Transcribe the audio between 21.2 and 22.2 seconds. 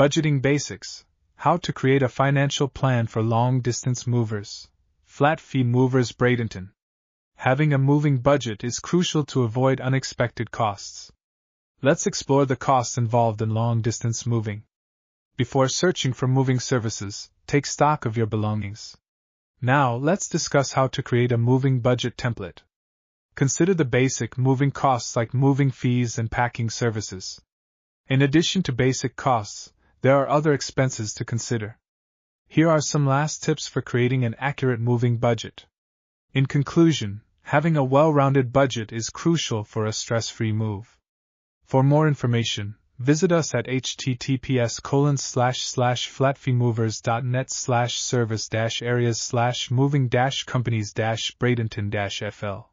a moving budget